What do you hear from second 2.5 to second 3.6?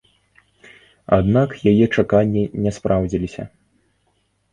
не спраўдзіліся.